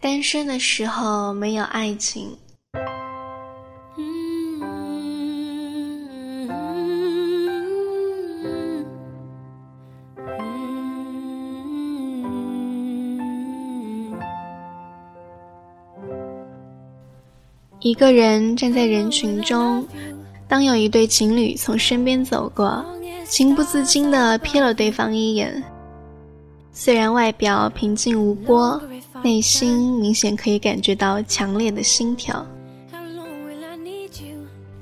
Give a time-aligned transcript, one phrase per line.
[0.00, 2.28] 单身的时候没有爱情。
[17.80, 19.84] 一个人站在人群中，
[20.46, 22.84] 当有一对情侣从身边走过，
[23.24, 25.62] 情不自禁地瞥了对方一眼。
[26.70, 28.80] 虽然外表平静无波，
[29.22, 32.46] 内心明显可以感觉到强烈的心跳。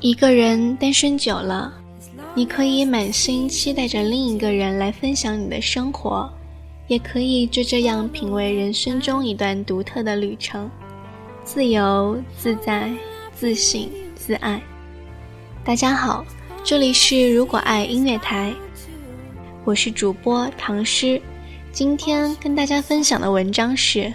[0.01, 1.73] 一个人单身久了，
[2.35, 6.31] 你可以满心期待着另一个人来分享你的生活，
[6.87, 10.71] 也可以就这样品味人生中一段独特的旅程。
[11.45, 12.93] 自由自在、
[13.35, 14.61] 自信自爱。
[15.65, 16.25] 大家好，
[16.63, 18.53] 这里是如果爱音乐台，
[19.65, 21.21] 我是主播唐诗。
[21.73, 24.01] 今天跟大家分享的文章是《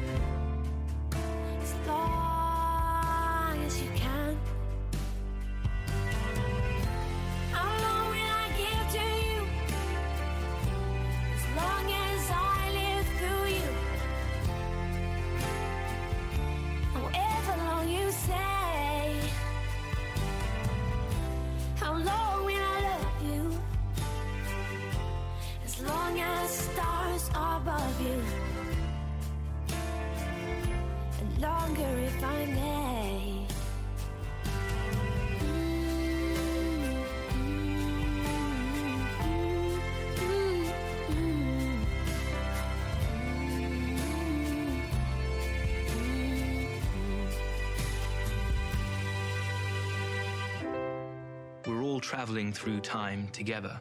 [52.11, 53.79] traveling through time together,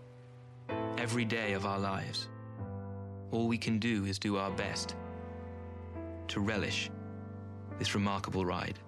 [0.99, 2.29] every day of our lives.
[3.33, 4.95] All we can do is do our best
[6.29, 6.93] to relish
[7.81, 8.79] this remarkable ride.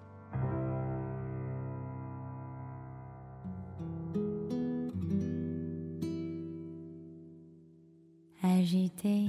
[8.41, 9.27] Agité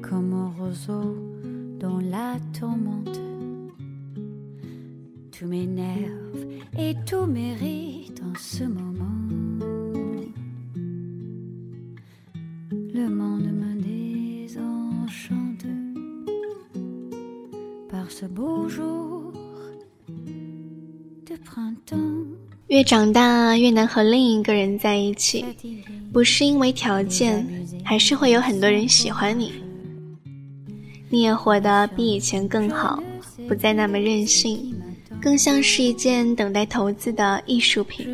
[0.00, 1.14] comme un roseau
[1.78, 3.20] dans la tourmente,
[6.76, 9.06] et tous mes rires dans ce moment.
[12.92, 15.64] Le monde me désenchante
[17.90, 19.32] par ce beau jour
[21.26, 22.26] de printemps.
[22.68, 25.44] 越长大越难和另一个人在一起，
[26.12, 27.46] 不是因为条件，
[27.82, 29.52] 还是会有很多人喜欢你。
[31.08, 33.02] 你也活得比以前更好，
[33.48, 34.79] 不再那么任性，
[35.20, 38.06] 更像是一件等待投资的艺术品。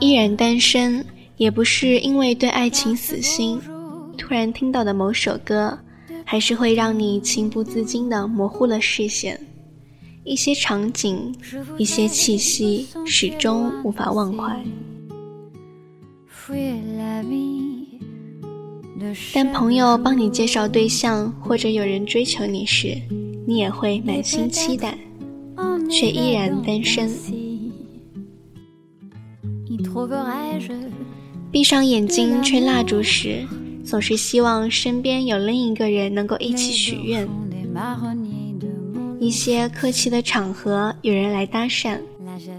[0.00, 1.04] 依然单身，
[1.36, 3.60] 也不是因为对爱情死心，
[4.16, 5.78] 突然听到的某首歌，
[6.24, 9.38] 还是会让你情不自禁的模糊了视线。
[10.24, 11.34] 一些场景，
[11.78, 14.62] 一些气息，始终无法忘怀。
[19.32, 22.96] 但朋友帮你介绍对象，或者有人追求你时，
[23.46, 24.96] 你也会满心期待，
[25.90, 27.10] 却依然单身。
[31.50, 33.44] 闭上眼睛吹蜡烛时，
[33.84, 37.28] 总是希望身边有另一个人能够一起许愿。
[39.18, 41.98] 一些客气的场合，有人来搭讪，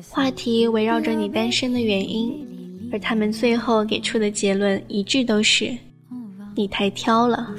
[0.10, 2.46] 话题围绕着你单身的原因，
[2.92, 5.76] 而他们最后给出的结论一致都是：
[6.56, 7.56] 你太挑了。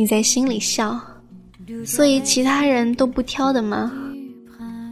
[0.00, 0.98] 你在心里笑，
[1.84, 3.92] 所以其他人都不挑的吗？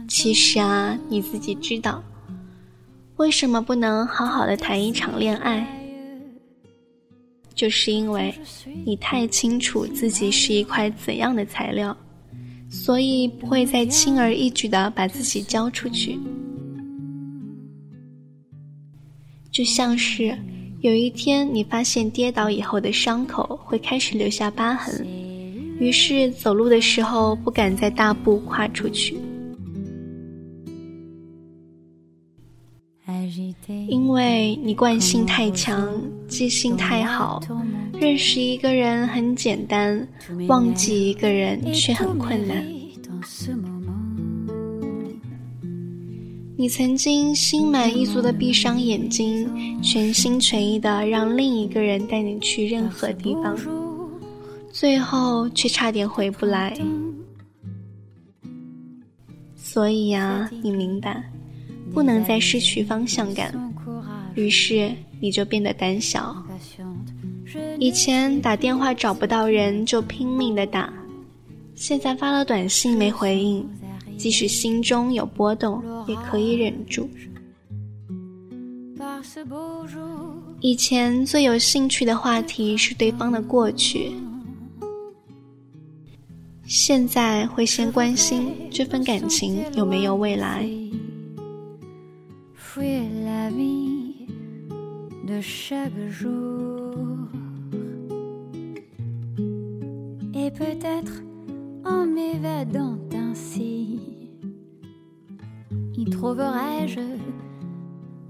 [0.07, 2.03] 其实啊，你自己知道，
[3.15, 5.65] 为什么不能好好的谈一场恋爱？
[7.55, 8.31] 就是因为
[8.85, 11.97] 你太清楚自己是一块怎样的材料，
[12.69, 16.19] 所以不会再轻而易举的把自己交出去。
[19.51, 20.37] 就像是
[20.81, 25.05] 有一天你发现跌倒以后的伤口会开始留下疤痕，
[25.77, 29.17] 于是走路的时候不敢再大步跨出去。
[33.89, 37.41] 因为你惯性太强，记性太好，
[37.99, 40.07] 认识一个人很简单，
[40.47, 42.65] 忘记一个人却很困难。
[46.59, 49.49] 你曾经心满意足的闭上眼睛，
[49.81, 53.57] 全心全意的让另一个人带你去任何地方，
[54.69, 56.77] 最后却差点回不来。
[59.55, 61.23] 所以呀，你明白，
[61.93, 63.53] 不能再失去方向感，
[64.35, 64.91] 于是
[65.21, 66.35] 你就变得胆小。
[67.79, 70.91] 以前打电话找不到人就拼命的打，
[71.73, 73.65] 现在发了短信没回应。
[74.19, 77.09] 即使心中有波动，也可以忍住。
[80.59, 84.11] 以前最有兴趣的话题是对方的过去，
[86.65, 90.67] 现在会先关心这份感情有没有未来。
[101.85, 103.99] en m'évadant ainsi
[105.99, 107.01] y trouverai-je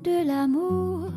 [0.02, 1.12] de l'amour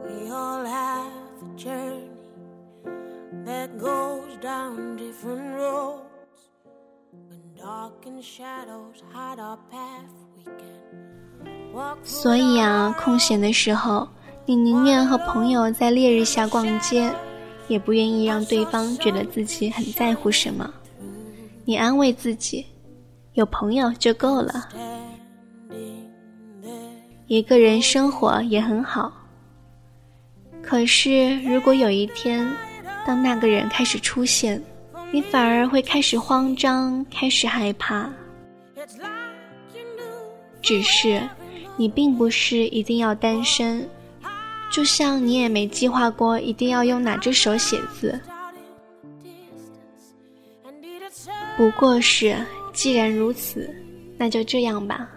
[0.00, 1.12] We all have
[1.42, 2.10] a journey
[3.46, 6.50] that goes down different roads.
[7.12, 11.98] When dark and shadows hide our path, we can walk.
[12.04, 14.08] 所以啊，空闲的时候。
[14.46, 17.14] 你宁愿和朋友在烈日下逛街，
[17.68, 20.68] 也不愿意让对方觉得自己很在乎什么。
[21.64, 22.64] 你安慰自己，
[23.34, 24.68] 有朋友就够了。
[27.26, 29.12] 一个人生活也很好。
[30.62, 32.50] 可是，如果有一天，
[33.06, 34.62] 当那个人开始出现，
[35.10, 38.10] 你反而会开始慌张，开始害怕。
[40.62, 41.22] 只是，
[41.76, 43.86] 你并不是一定要单身。
[44.70, 48.18] 就像你也没计划过一定要用哪只手写字，
[51.56, 52.36] 不过是
[52.72, 53.68] 既然如此，
[54.16, 55.08] 那就这样吧。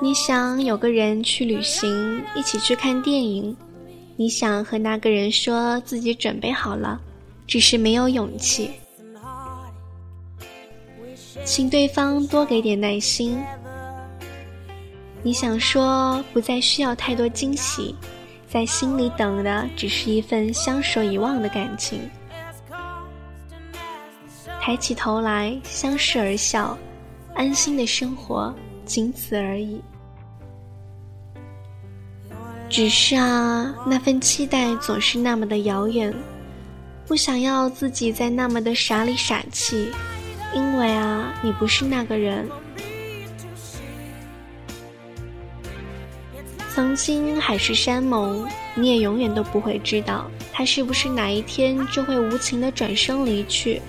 [0.00, 3.56] 你想有个人去旅行，一起去看电影，
[4.14, 7.00] 你想和那个人说自己准备好了，
[7.46, 8.70] 只是没有勇气，
[11.44, 13.36] 请对方多给点耐心。
[15.22, 17.94] 你想说不再需要太多惊喜，
[18.48, 22.00] 在心里等的只是一份相守遗忘的感情。
[24.60, 26.76] 抬起头来，相视而笑，
[27.34, 28.54] 安心的生活，
[28.84, 29.80] 仅此而已。
[32.68, 36.14] 只是啊，那份期待总是那么的遥远，
[37.06, 39.90] 不想要自己再那么的傻里傻气，
[40.54, 42.46] 因为啊，你不是那个人。
[46.78, 48.46] 曾经海誓山盟，
[48.76, 53.82] 你也永远都不会知道，他是不是哪一天就会无情的转身离去。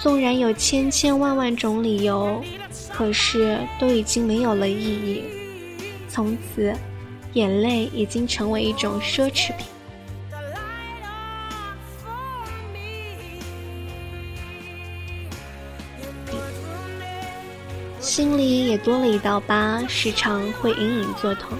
[0.00, 2.42] 纵然有千千万万种理由，
[2.92, 5.22] 可是都已经没有了意义。
[6.08, 6.74] 从此，
[7.34, 9.66] 眼泪已经成为一种奢侈品。
[18.14, 21.58] 心里也多了一道疤，时常会隐隐作痛，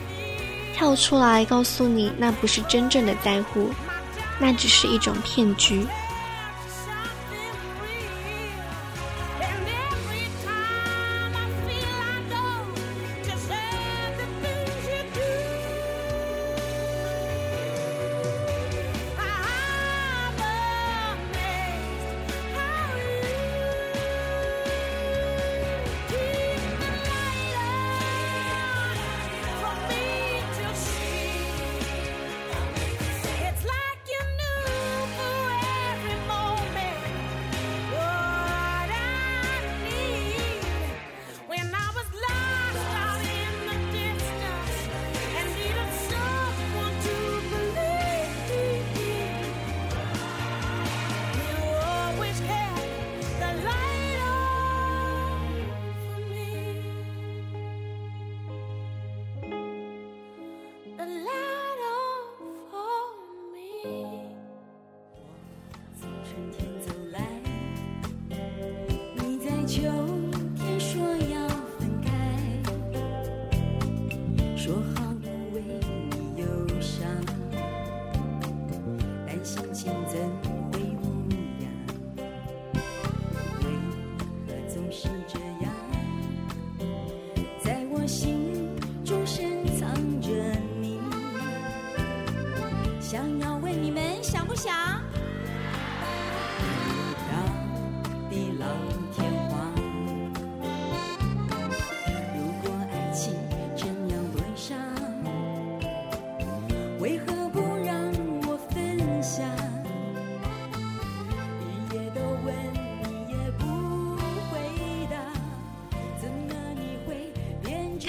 [0.73, 3.71] 跳出来告诉你，那不是真正的在乎，
[4.39, 5.85] 那只是一种骗局。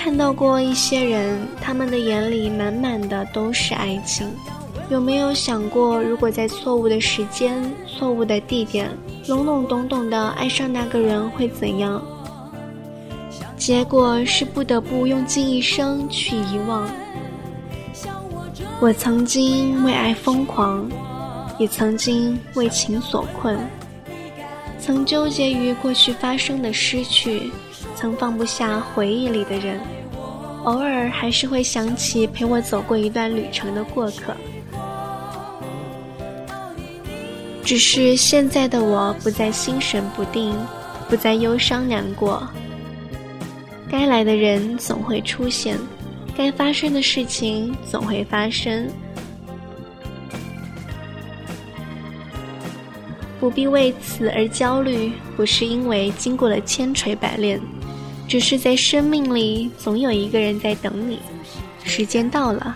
[0.06, 4.32] 看到过一些人，他们的眼里满满的都是爱情。
[4.88, 8.96] 有没有想过，如果在错误的时间、错误的地点，
[9.26, 12.00] 懵懵懂懂的爱上那个人会怎样？
[13.58, 16.88] 结果是不得不用尽一生去遗忘。
[18.80, 20.88] 我曾经为爱疯狂，
[21.58, 23.58] 也曾经为情所困，
[24.80, 27.50] 曾纠结于过去发生的失去，
[27.96, 29.80] 曾放不下回忆里的人。
[30.66, 34.36] 偶尔还是会想起陪我走过一段旅程的过客，
[37.64, 40.56] 只是现在的我不再心神不定，
[41.08, 42.48] 不再忧伤难过。
[43.88, 45.78] 该来的人总会出现，
[46.36, 48.90] 该发生的事情总会发生，
[53.40, 55.12] 不必为此而焦虑。
[55.38, 57.62] 不是因为经过了千锤百炼。
[58.28, 61.20] 只是在生命里，总有一个人在等你，
[61.84, 62.76] 时间到了，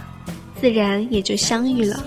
[0.61, 2.03] 自然也就相遇了。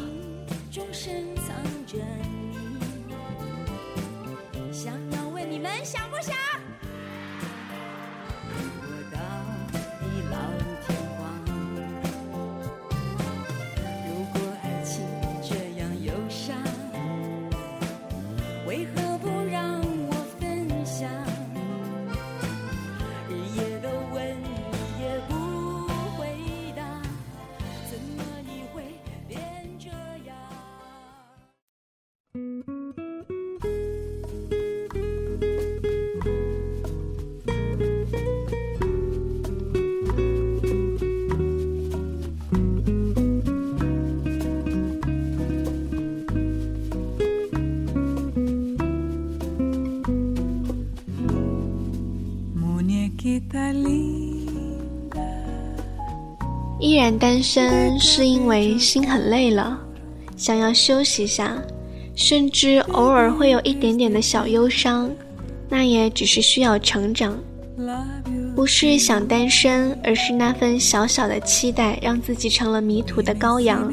[56.81, 59.79] 依然单身是因为心很累了，
[60.37, 61.57] 想要休息下，
[62.17, 65.09] 甚至偶尔会有一点点的小忧伤，
[65.69, 67.39] 那也只是需要成长。
[68.57, 73.93] 不是想单身，而是那份小小的期待让自己成了迷途的羔羊。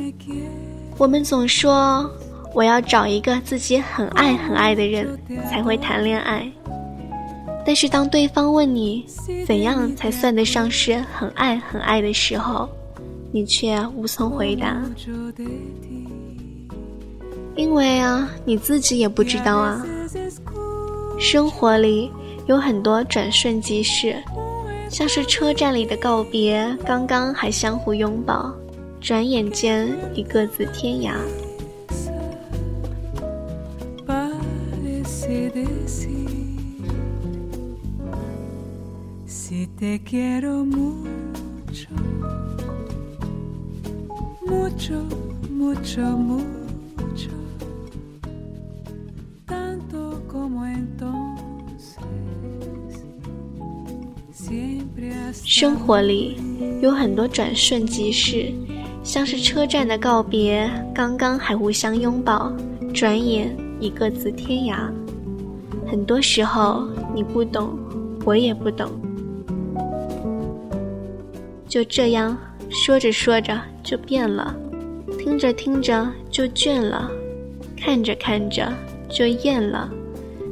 [0.98, 2.10] 我们总说
[2.54, 5.08] 我要找一个自己很爱很爱的人
[5.50, 6.52] 才会谈恋爱。
[7.70, 9.06] 但是当对方问你
[9.46, 12.68] 怎样才算得上是很爱很爱的时候，
[13.32, 14.82] 你却无从回答，
[17.56, 19.86] 因为啊，你自己也不知道啊。
[21.20, 22.12] 生活里
[22.48, 24.16] 有很多转瞬即逝，
[24.90, 28.52] 像是车站里的告别，刚刚还相互拥抱，
[29.00, 31.14] 转眼间已各自天涯。
[55.46, 56.38] 生活里
[56.82, 58.52] 有很多转瞬即逝，
[59.04, 62.52] 像是车站的告别，刚刚还互相拥抱，
[62.92, 64.92] 转眼已各自天涯。
[65.86, 67.78] 很多时候你不懂。
[68.26, 68.92] 我也不懂，
[71.70, 72.36] 就这样
[72.72, 74.56] 说着说着就变了，
[75.20, 77.10] 听着听着就倦了，
[77.78, 78.74] 看着看着
[79.08, 79.88] 就厌了，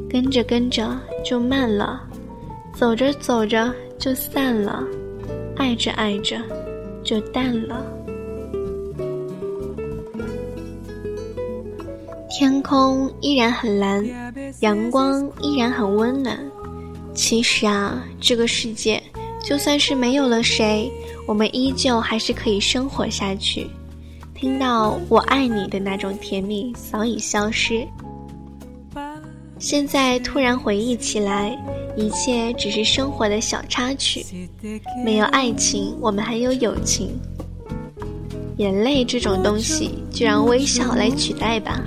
[0.07, 0.95] 跟着跟着
[1.25, 2.00] 就慢了，
[2.74, 4.83] 走着走着就散了，
[5.55, 6.38] 爱着爱着
[7.03, 7.83] 就淡了。
[12.29, 14.07] 天空依然很蓝，
[14.59, 16.38] 阳光依然很温暖。
[17.15, 19.01] 其实啊，这个世界
[19.44, 20.91] 就算是没有了谁，
[21.25, 23.67] 我们依旧还是可以生活下去。
[24.34, 27.88] 听到“我爱你”的那种甜蜜早已消失。
[29.58, 31.58] 现在突然回忆起来，
[31.96, 34.24] 一切只是生活的小插曲。
[35.03, 37.20] 没有爱情，我们还有友情。
[38.58, 41.82] 眼泪这种东西，就让微笑来取代吧。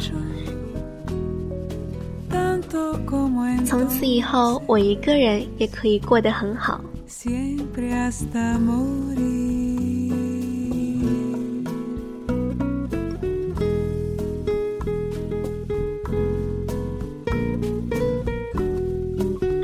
[3.65, 6.81] 从此以后，我一个人也可以过得很好。
[7.11, 9.19] siempre hasta morir。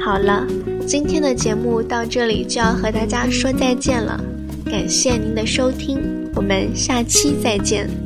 [0.00, 0.44] 好了，
[0.86, 4.20] 今天的节目到这里就要和大家说再见了，
[4.64, 6.00] 感谢您的收听，
[6.34, 8.05] 我们下期再见。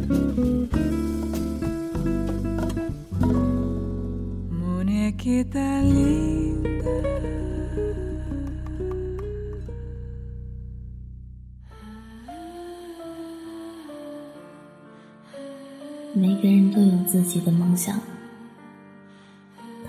[16.12, 18.00] 每个人都有自己的梦想。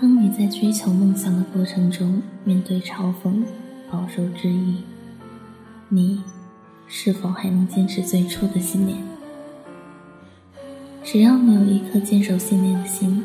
[0.00, 3.42] 当你在追求梦想的过程中，面对嘲讽、
[3.90, 4.76] 饱受质疑，
[5.88, 6.22] 你
[6.86, 8.98] 是否还能坚持最初的信念？
[11.02, 13.24] 只要你有一颗坚守信念的心，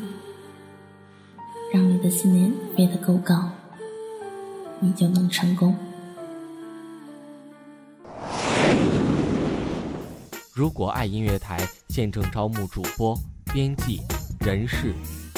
[1.71, 3.51] 让你的信念飞得够高，
[4.79, 5.75] 你就能成功。
[10.57, 13.15] 如果爱音乐台现正招募主播、
[13.53, 14.01] 编辑、
[14.39, 14.91] 人事、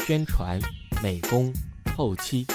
[0.07, 0.57] 宣传。
[1.03, 1.51] 美工、
[1.95, 2.45] 后期，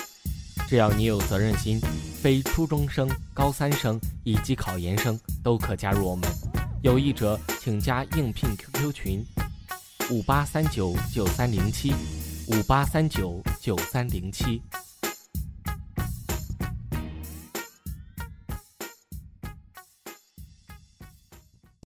[0.67, 1.79] 只要你有责任心，
[2.23, 6.27] 非初中生、高三生以及考研生都可加入我们。
[6.83, 9.25] 有意者请加应聘 QQ 群：
[10.11, 11.95] 五八三九九三零七，
[12.49, 14.63] 五八三九九三零七。